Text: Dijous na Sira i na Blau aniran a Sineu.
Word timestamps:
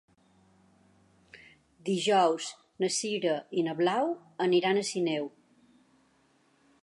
Dijous 1.89 2.47
na 2.85 2.89
Sira 2.97 3.35
i 3.63 3.67
na 3.69 3.77
Blau 3.83 4.11
aniran 4.49 4.79
a 4.79 4.87
Sineu. 4.95 5.31